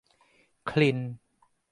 [0.69, 1.13] คลินต์